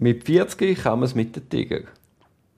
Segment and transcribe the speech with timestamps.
[0.00, 1.80] Mit 40 kann man es mit den Tiger.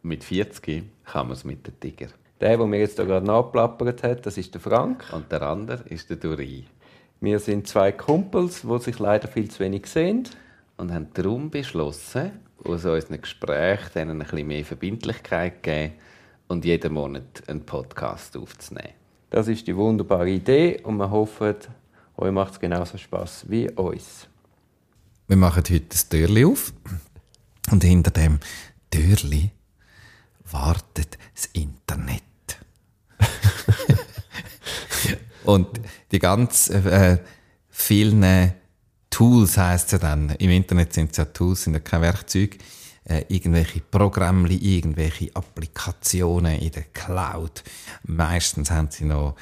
[0.02, 2.08] Mit 40 kann man es mit den Tiger.
[2.38, 5.06] Der, der mir jetzt da gerade nachplappert hat, das ist der Frank.
[5.10, 6.66] Und der andere ist der Duri.
[7.22, 10.28] Wir sind zwei Kumpels, die sich leider viel zu wenig sehen.
[10.76, 12.32] Und haben darum beschlossen,
[12.62, 15.94] aus unseren Gesprächen denen ein bisschen mehr Verbindlichkeit zu geben
[16.48, 18.92] und jeden Monat einen Podcast aufzunehmen.
[19.30, 21.56] Das ist die wunderbare Idee und wir hoffen,
[22.18, 24.28] euch macht es genauso Spaß wie uns.
[25.26, 26.74] Wir machen heute das Türli auf
[27.70, 28.40] und hinter dem
[28.90, 29.50] Türli
[30.50, 32.22] wartet das Internet.
[35.44, 35.80] und
[36.10, 37.18] die ganz äh,
[37.68, 38.52] vielen
[39.10, 40.30] Tools heißt es ja dann.
[40.30, 42.58] Im Internet sind es ja Tools, sind ja keine Werkzeuge.
[43.04, 47.64] Äh, irgendwelche Programme, irgendwelche Applikationen in der Cloud.
[48.04, 49.36] Meistens haben sie noch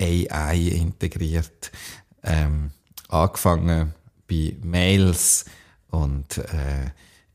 [0.00, 1.70] AI integriert.
[2.22, 2.70] Ähm,
[3.08, 3.94] angefangen
[4.28, 5.44] bei Mails
[5.90, 6.90] und äh,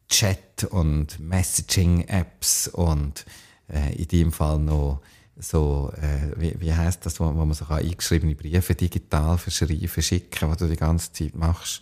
[0.09, 3.25] Chat und Messaging-Apps und
[3.71, 5.01] äh, in dem Fall noch
[5.37, 10.49] so, äh, wie, wie heißt das, wo, wo man so eingeschriebene Briefe digital verschicken, verschicken,
[10.49, 11.81] was du die ganze Zeit machst?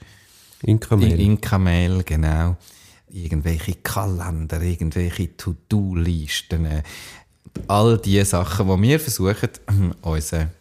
[0.62, 1.20] Inka-Mail.
[1.20, 2.58] Inka-Mail, genau.
[3.10, 6.66] Irgendwelche Kalender, irgendwelche To-Do-Listen.
[6.66, 6.84] Äh,
[7.68, 9.50] all die Sachen, die wir versuchen,
[10.02, 10.52] unseren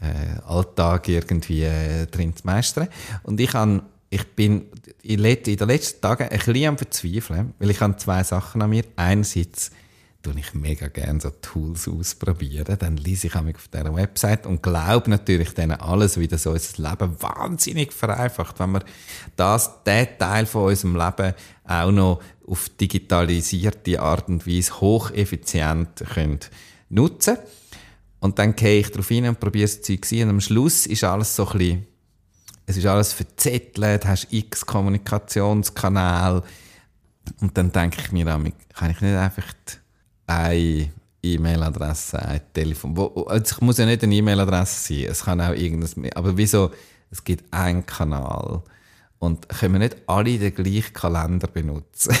[0.00, 2.88] äh, Alltag irgendwie äh, drin zu meistern.
[3.24, 4.66] Und ich, kann, ich bin
[5.02, 8.84] in, den letzten Tagen ein bisschen am Verzweifeln, weil ich habe zwei Sachen an mir.
[8.96, 9.70] Einerseits
[10.22, 12.76] tue ich mega gerne so Tools ausprobieren.
[12.78, 17.22] Dann lese ich auf dieser Website und glaube natürlich dann alles, wie das unser Leben
[17.22, 18.84] wahnsinnig vereinfacht, wenn wir
[19.36, 21.34] das, der Teil von unserem Leben
[21.64, 26.40] auch noch auf digitalisierte Art und Weise hocheffizient können
[26.88, 27.36] nutzen
[28.20, 31.36] Und dann gehe ich darauf hin und probiere das Zeug und am Schluss ist alles
[31.36, 31.86] so ein bisschen,
[32.68, 36.42] es ist alles verzettelt, hast x Kommunikationskanäle
[37.40, 39.54] und dann denke ich mir, kann ich nicht einfach
[40.26, 40.90] eine
[41.22, 42.94] E-Mail-Adresse, ein Telefon.
[42.94, 46.70] Wo, also es muss ja nicht eine E-Mail-Adresse sein, es kann auch irgendwas, aber wieso,
[47.10, 48.62] es gibt einen Kanal
[49.18, 52.14] und können wir nicht alle den gleichen Kalender benutzen?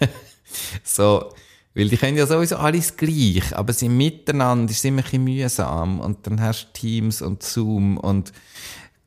[0.84, 1.32] so,
[1.74, 5.98] weil die können ja sowieso alles gleich, aber sie miteinander ist immer ein bisschen mühsam
[5.98, 8.32] und dann hast du Teams und Zoom und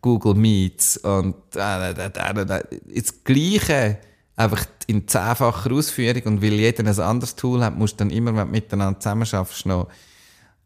[0.06, 3.98] Google Meets und äh, äh, äh, äh, das Gleiche
[4.36, 8.36] einfach in zehnfacher Ausführung und weil jeder ein anderes Tool hat, musst du dann immer,
[8.36, 9.88] wenn du miteinander zusammen schaffst, noch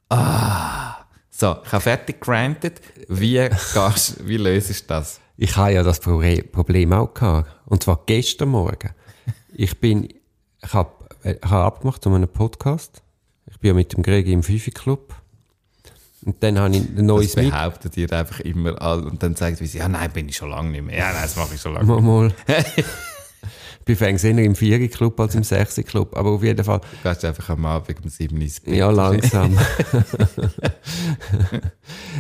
[0.10, 0.98] ah.
[1.30, 2.82] So, ich habe fertig granted.
[3.08, 5.22] Wie, gehst, wie löst du das?
[5.38, 7.50] Ich habe ja das Problem auch gehabt.
[7.66, 8.90] Und zwar gestern Morgen.
[9.54, 10.10] Ich bin,
[10.62, 10.92] ich habe,
[11.24, 13.02] ich habe abgemacht zu einem Podcast.
[13.50, 15.16] Ich bin ja mit dem Greg im Fifi Club.
[16.26, 19.58] Und dann habe ich ein neues Das behauptet ihr einfach immer all und dann sagt
[19.58, 20.98] sie, ja nein, bin ich schon lange nicht mehr.
[20.98, 22.02] Ja, nein, das mache ich schon lange nicht mehr.
[22.02, 22.56] Mal, mal.
[23.86, 26.80] bin eher im 4 Club als im 6 Club, aber auf jeden Fall.
[26.80, 28.76] Du gehst einfach am Abend um 7 ins Bett.
[28.76, 29.54] Ja, langsam.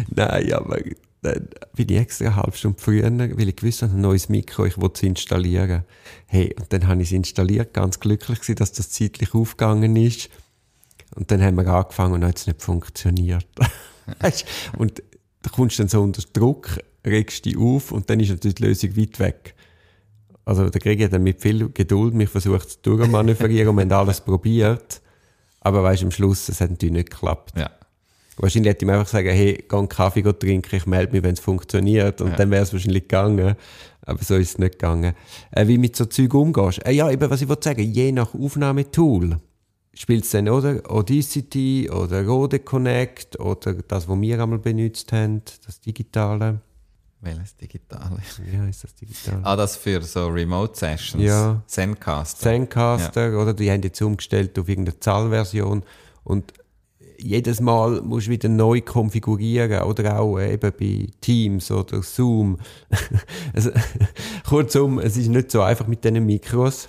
[0.09, 0.79] Nein, aber
[1.21, 4.65] dann bin ich extra eine halbe Stunde früher, weil ich gewusst habe, ein neues Mikro,
[4.65, 5.83] ich wollte es installieren.
[6.27, 10.29] Hey, und dann habe ich es installiert, ganz glücklich gewesen, dass das zeitlich aufgegangen ist.
[11.15, 13.47] Und dann haben wir angefangen und dann hat es nicht funktioniert.
[14.77, 15.03] und
[15.41, 18.63] da kommst du dann so unter Druck, regst dich auf und dann ist natürlich die
[18.63, 19.55] Lösung weit weg.
[20.45, 23.91] Also der Krieg hat dann mit viel Geduld mich versucht zu durchmanövrieren und wir haben
[23.91, 25.01] alles probiert.
[25.61, 27.53] Aber weißt, am Schluss, es hat natürlich nicht geklappt.
[27.57, 27.69] Ja.
[28.37, 31.33] Wahrscheinlich hätte ich mir einfach sagen, hey, geh einen Kaffee trinken, ich melde mich, wenn
[31.33, 32.21] es funktioniert.
[32.21, 32.35] Und ja.
[32.37, 33.55] dann wäre es wahrscheinlich gegangen.
[34.05, 35.13] Aber so ist es nicht gegangen.
[35.51, 36.83] Äh, wie mit so Zeug umgehst.
[36.85, 39.37] Äh, ja, eben, was ich wollte sagen, je nach Aufnahmetool
[39.93, 40.81] spielt es dann, oder?
[40.89, 46.61] Audacity oder Rode Connect oder das, was wir einmal benutzt haben, das Digitale.
[47.21, 48.17] Welches digitale?
[48.49, 49.41] Ja, ist das digital?
[49.43, 51.21] Ah, das für so Remote Sessions?
[51.21, 51.61] Ja.
[51.67, 52.39] Zencaster?
[52.39, 53.37] Zencaster, ja.
[53.37, 53.53] oder?
[53.53, 55.83] Die haben jetzt umgestellt auf irgendeine Zahlversion
[56.23, 56.53] und
[57.17, 62.57] jedes Mal musst du wieder neu konfigurieren oder auch eben bei Teams oder Zoom.
[63.53, 63.71] also,
[64.47, 66.87] kurzum, es ist nicht so einfach mit diesen Mikros.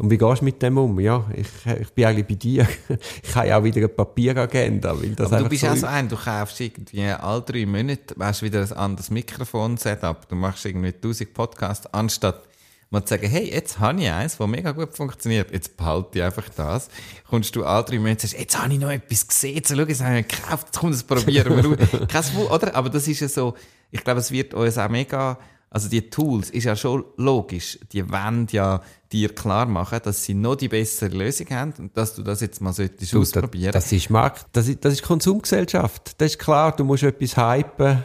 [0.00, 0.98] Und wie gehst du mit dem um?
[0.98, 1.46] Ja, ich,
[1.78, 2.66] ich bin eigentlich bei dir.
[3.22, 4.98] Ich habe ja auch wieder eine Papieragenda.
[4.98, 8.14] Weil das Aber du bist so auch so ein, du kaufst irgendwie alle drei Monate
[8.18, 10.26] hast wieder ein anderes Mikrofon-Setup.
[10.26, 12.42] Du machst irgendwie 1000 Podcasts, anstatt
[12.88, 16.24] mal zu sagen, hey, jetzt habe ich eins, das mega gut funktioniert, jetzt behalte ich
[16.24, 16.88] einfach das.
[17.28, 19.82] Kommst du alle drei Monate und sagst, jetzt habe ich noch etwas gesehen, jetzt schau,
[19.82, 22.74] jetzt habe ich gekauft, jetzt kommt das probieren wir Kein oder?
[22.74, 23.54] Aber das ist ja so,
[23.90, 25.38] ich glaube, es wird uns auch mega
[25.70, 27.78] also die Tools ist ja schon logisch.
[27.92, 28.82] Die wollen ja
[29.12, 32.60] dir klar machen, dass sie noch die bessere Lösung haben und dass du das jetzt
[32.60, 33.72] mal solltest du, ausprobieren.
[33.72, 36.20] Das, das ist Markt, das ist, das ist Konsumgesellschaft.
[36.20, 38.04] Das ist klar, du musst etwas hypen,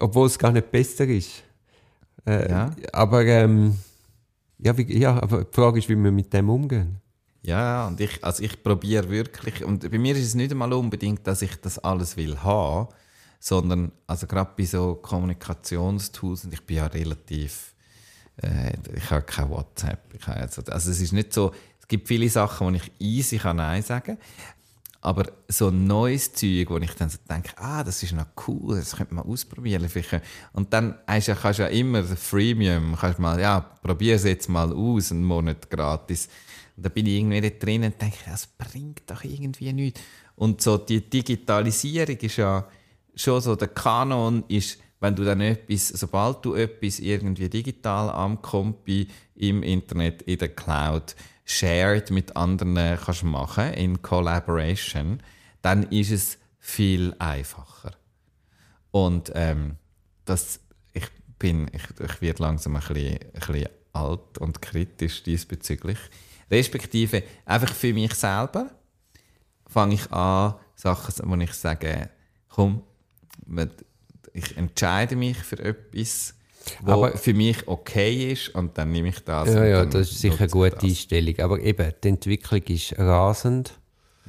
[0.00, 1.42] obwohl es gar nicht besser ist.
[2.26, 2.70] Äh, ja.
[2.92, 3.76] Aber ähm,
[4.58, 7.00] Ja, wie, ja, aber die Frage ist, wie wir mit dem umgehen.
[7.42, 11.26] Ja, und ich, also ich probiere wirklich, und bei mir ist es nicht einmal unbedingt,
[11.26, 12.88] dass ich das alles will haben,
[13.38, 17.74] sondern, also gerade bei so Kommunikationstools, und ich bin ja relativ,
[18.42, 22.08] äh, ich habe kein WhatsApp, ich habe also, also es ist nicht so, es gibt
[22.08, 24.18] viele Sachen, wo ich easy kann Nein sagen
[25.00, 28.96] aber so neues Zeug, wo ich dann so denke, ah, das ist noch cool, das
[28.96, 29.88] könnte man ausprobieren.
[29.88, 30.24] Vielleicht.
[30.52, 34.72] Und dann hast kannst du ja immer Freemium, kannst mal, ja, probier es jetzt mal
[34.72, 36.28] aus, einen Monat gratis.
[36.76, 40.00] Und da bin ich irgendwie nicht drin und denke, das bringt doch irgendwie nichts.
[40.34, 42.66] Und so die Digitalisierung ist ja
[43.20, 48.42] schon so, der Kanon ist, wenn du dann etwas, sobald du etwas irgendwie digital am
[48.42, 55.22] Kompi im Internet, in der Cloud, shared mit anderen kannst machen, in Collaboration,
[55.62, 57.92] dann ist es viel einfacher.
[58.90, 59.76] Und ähm,
[60.24, 60.60] das,
[60.92, 61.06] ich
[61.38, 65.98] bin, ich, ich werde langsam ein bisschen, ein bisschen alt und kritisch diesbezüglich.
[66.50, 68.70] Respektive, einfach für mich selber
[69.66, 72.10] fange ich an, Sachen, wo ich sage,
[72.48, 72.82] komm,
[74.32, 76.34] ich entscheide mich für etwas,
[76.82, 79.48] was aber für mich okay ist und dann nehme ich das.
[79.48, 80.84] Ja, ja, das ist sicher eine gute das.
[80.84, 81.38] Einstellung.
[81.40, 83.72] Aber eben, die Entwicklung ist rasend.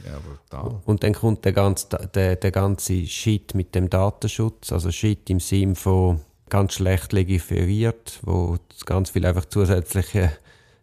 [0.06, 0.82] Ja, brutal.
[0.86, 5.40] Und dann kommt der ganze, der, der ganze Shit mit dem Datenschutz, also Shit im
[5.42, 10.32] Sinne von ganz schlecht legiferiert, wo ganz viel einfach zusätzliche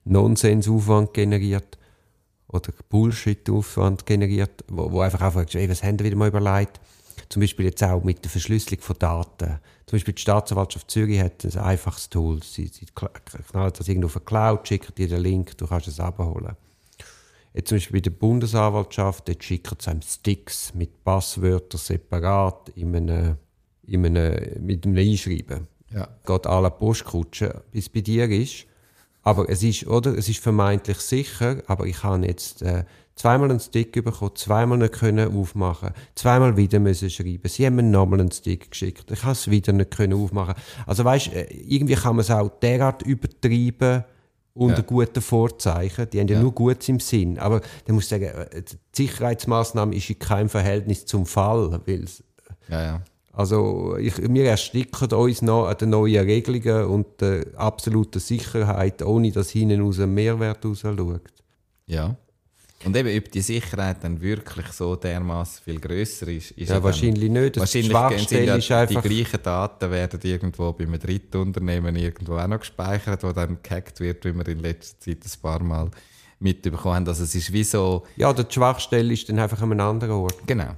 [0.05, 1.79] Nonsensaufwand generiert
[2.49, 6.81] oder Bullshit-Aufwand generiert, wo, wo einfach einfach ey, was haben wir wieder mal überlegt?
[7.29, 9.61] Zum Beispiel jetzt auch mit der Verschlüsselung von Daten.
[9.87, 12.43] Zum Beispiel die Staatsanwaltschaft Zürich hat ein einfaches Tool.
[12.43, 16.01] Sie, sie knallen das irgendwo auf eine Cloud, schicken dir den Link, du kannst es
[16.01, 16.57] abholen.
[17.55, 22.95] Jetzt zum Beispiel bei der Bundesanwaltschaft, dort schicken sie einem Sticks mit Passwörtern separat in
[22.95, 23.37] einem,
[23.87, 25.67] in einem, mit einem Einschreiben.
[25.91, 26.09] Ja.
[26.27, 28.67] Geht alle Postkutsche, bis es bei dir ist.
[29.23, 30.17] Aber es ist, oder?
[30.17, 32.85] Es ist vermeintlich sicher, aber ich habe jetzt äh,
[33.17, 37.49] zweimal einen Stick bekommen, zweimal nicht können aufmachen, zweimal wieder müssen schreiben.
[37.49, 39.11] Sie haben mir nochmal einen Stick geschickt.
[39.11, 40.55] Ich habe es wieder nicht können aufmachen.
[40.87, 44.05] Also weißt, äh, irgendwie kann man es auch derart übertreiben
[44.55, 44.83] unter ja.
[44.83, 46.09] guten Vorzeichen.
[46.11, 47.39] Die haben ja, ja nur Gutes im Sinn.
[47.39, 52.05] Aber da muss ich sagen, äh, die Sicherheitsmaßnahme ist in keinem Verhältnis zum Fall, weil
[52.69, 53.03] ja, ja.
[53.33, 59.31] Also ich, wir ersticken uns noch an den neuen Regelungen und der absoluten Sicherheit, ohne
[59.31, 61.21] dass hinten aus einem Mehrwert raus schaut.
[61.87, 62.17] Ja.
[62.85, 67.31] Und eben, ob die Sicherheit dann wirklich so dermaßen viel grösser ist, ist ja, wahrscheinlich
[67.31, 67.57] nicht.
[67.57, 72.37] Das wahrscheinlich ja, ist einfach die gleichen Daten werden irgendwo bei einem dritten Unternehmen irgendwo
[72.37, 75.91] auch noch gespeichert, wo dann gehackt wird, wie wir in letzter Zeit ein paar Mal
[76.39, 77.09] mitbekommen haben.
[77.09, 78.05] Also es ist wie so...
[78.17, 80.47] Ja, die Schwachstelle ist dann einfach an einem anderen Ort.
[80.47, 80.75] Genau.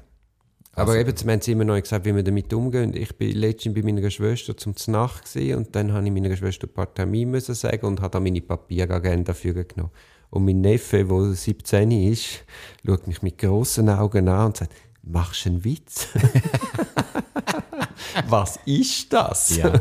[0.75, 2.94] Aber also, eben, wir haben immer noch gesagt, wie wir damit umgehen.
[2.94, 6.73] Ich bin letztens bei meiner Schwester zum Znacht und dann habe ich meiner Schwester ein
[6.73, 9.91] paar Termine sagen und habe dann meine Papieragenda für genommen.
[10.31, 12.45] Und mein Neffe, der 17 ist,
[12.85, 16.09] schaut mich mit grossen Augen an und sagt, machst du einen Witz?
[18.29, 19.57] Was ist das?
[19.57, 19.73] Ja.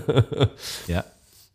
[0.87, 1.03] ja.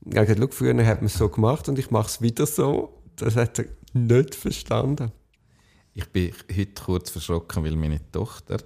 [0.05, 3.03] Ich habe gesagt, früher hat man es so gemacht und ich mache es wieder so.
[3.17, 5.13] Das hat er nicht verstanden.
[5.95, 8.59] Ich bin heute kurz verschrocken, weil meine Tochter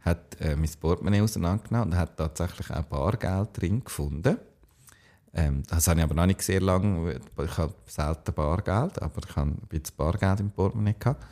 [0.00, 4.38] hat äh, mein Portemonnaie auseinandergenommen und hat tatsächlich auch Bargeld drin gefunden.
[5.32, 7.20] Ähm, das habe ich aber noch nicht sehr lange.
[7.44, 11.24] Ich habe selten Bargeld, aber ich habe ein bisschen Bargeld im Portemonnaie gehabt.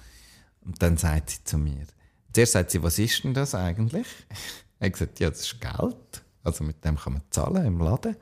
[0.64, 1.87] Und dann sagt sie zu mir,
[2.33, 4.07] zuerst sagt sie, was ist denn das eigentlich?
[4.81, 6.23] Ich habe gesagt, ja, das ist Geld.
[6.45, 8.14] Also mit dem kann man zahlen im Laden.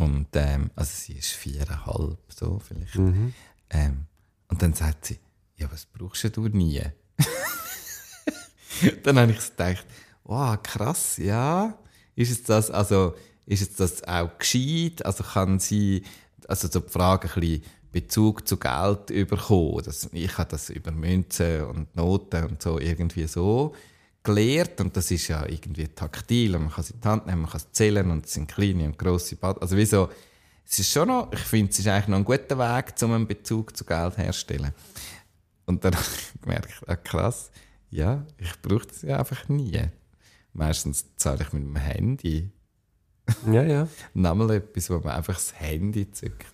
[0.00, 2.96] Und ähm, also sie ist viereinhalb, so vielleicht.
[2.96, 3.32] Mhm.
[3.70, 4.06] Ähm,
[4.48, 5.20] und dann sagt sie,
[5.56, 6.82] ja, was brauchst du nie?
[9.04, 9.86] dann habe ich gedacht,
[10.24, 11.78] wow, krass, ja.
[12.16, 13.14] Ist es das, also
[13.46, 15.04] ist jetzt das auch gescheit?
[15.04, 16.02] Also kann sie,
[16.48, 19.82] also so die Frage ein bisschen Bezug zu Geld bekommen.
[19.84, 23.74] Das, ich habe das über Münzen und Noten und so irgendwie so
[24.24, 27.42] gelehrt und das ist ja irgendwie taktil und man kann sie in die Hand nehmen,
[27.42, 29.60] man kann es zählen und es sind kleine und grosse Bad.
[29.60, 30.08] Also wieso,
[30.66, 33.26] es ist schon noch, ich finde, es ist eigentlich noch ein guter Weg, um einen
[33.26, 34.72] Bezug zu Geld herzustellen.
[35.66, 37.50] Und dann habe ich gemerkt, ah, krass,
[37.90, 39.82] ja, ich brauche das ja einfach nie.
[40.54, 42.50] Meistens zahle ich mit dem Handy
[43.50, 43.88] ja, ja.
[44.14, 46.46] Nochmal etwas, wo man einfach das Handy zückt.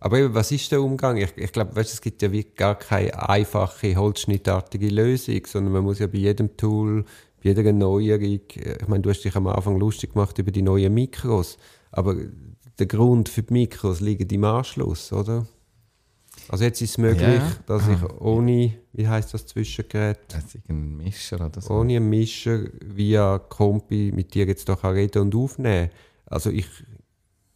[0.00, 1.16] Aber eben, was ist der Umgang?
[1.16, 6.00] Ich, ich glaube, es gibt ja wie gar keine einfache, holzschnittartige Lösung, sondern man muss
[6.00, 7.04] ja bei jedem Tool,
[7.42, 10.92] bei jeder Neuerung, ich meine, du hast dich am Anfang lustig gemacht über die neuen
[10.92, 11.56] Mikros,
[11.92, 12.16] aber
[12.78, 15.46] der Grund für die Mikros liegt im Anschluss, oder?
[16.48, 17.52] Also jetzt ist es möglich, ja.
[17.66, 20.18] dass ich ohne, wie heißt das Zwischengerät?
[20.28, 21.74] Das ist ein Mischer oder so.
[21.74, 25.90] Ohne einen Mischer via Kompi mit dir jetzt doch reden und aufnehmen.
[26.26, 26.66] Also ich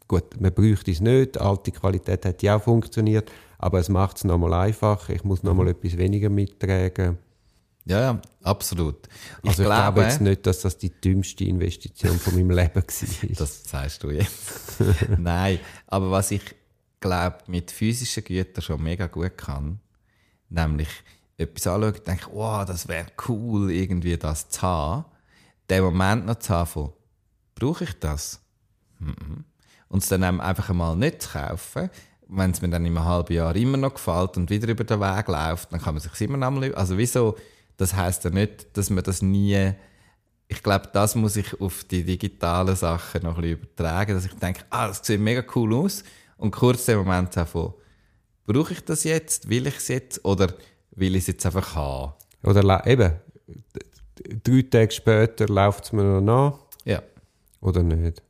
[0.08, 4.24] gut, man bräuchte es nicht, alte Qualität hat ja auch funktioniert, aber es macht es
[4.24, 7.18] nochmal einfacher, ich muss nochmal etwas weniger mittragen.
[7.84, 9.06] Ja, ja, absolut.
[9.42, 12.74] Ich, also ich glaube, glaube jetzt nicht, dass das die dümmste Investition von meinem Leben
[12.74, 13.30] war.
[13.38, 14.80] Das sagst du jetzt.
[15.18, 16.42] Nein, aber was ich
[17.06, 19.80] glaube, mit physischen Gütern schon mega gut kann,
[20.48, 20.88] nämlich
[21.38, 25.04] etwas anschauen und denke, wow, das wäre cool, irgendwie das zu haben,
[25.70, 26.92] den Moment noch zu haben von,
[27.54, 28.40] brauche ich das?
[28.98, 29.44] Mhm.
[29.88, 31.90] Und es dann einfach einmal nicht zu kaufen,
[32.28, 35.00] wenn es mir dann in einem halben Jahr immer noch gefällt und wieder über den
[35.00, 37.36] Weg läuft, dann kann man sich immer noch mal, also wieso,
[37.76, 39.72] das heißt ja nicht, dass man das nie,
[40.48, 44.34] ich glaube, das muss ich auf die digitalen Sachen noch ein bisschen übertragen, dass ich
[44.34, 46.02] denke, ah, das sieht mega cool aus
[46.36, 47.74] und kurz den Moment von,
[48.46, 50.54] brauche ich das jetzt, will ich es jetzt oder
[50.92, 52.14] will ich es jetzt einfach haben?
[52.42, 53.12] Oder eben,
[54.42, 56.58] drei Tage später läuft es mir noch nach.
[56.84, 57.02] Ja.
[57.60, 58.22] Oder nicht?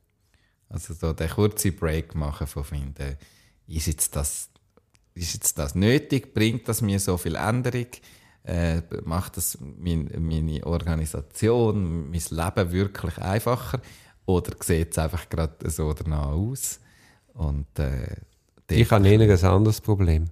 [0.69, 3.17] Also so den kurzen Break machen von finden,
[3.67, 4.49] ist jetzt das,
[5.13, 6.33] ist jetzt das nötig?
[6.33, 7.87] Bringt das mir so viel Änderung?
[8.43, 13.81] Äh, macht das mein, meine Organisation, mein Leben wirklich einfacher?
[14.25, 16.79] Oder sieht es einfach gerade so danach aus?
[17.37, 18.15] Und, äh,
[18.69, 20.25] ich habe eher ein anderes Problem.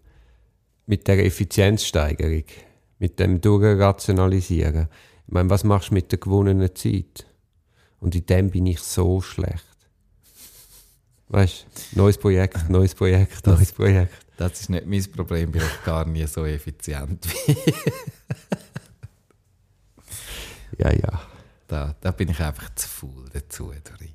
[0.88, 2.44] Mit der Effizienzsteigerung,
[3.00, 4.90] mit dem Durchrationalisieren.
[5.28, 7.26] Ich meine, was machst du mit der gewonnenen Zeit?
[8.00, 9.64] Und in dem bin ich so schlecht.
[11.30, 14.14] Weißt du, neues Projekt, neues Projekt, neues Projekt.
[14.38, 17.56] Das ist nicht mein Problem, bin ich gar nie so effizient wie.
[20.84, 21.22] ja, ja.
[21.68, 24.15] Da, da bin ich einfach zu faul dazu, Dori.